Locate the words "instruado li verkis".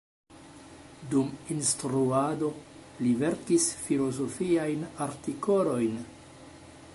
1.55-3.69